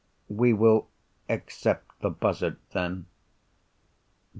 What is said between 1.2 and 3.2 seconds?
except the buzzard then."